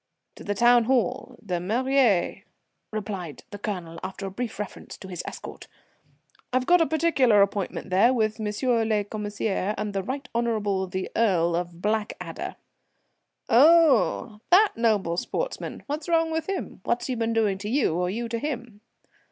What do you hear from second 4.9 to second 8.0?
to his escort. "I've got a particular appointment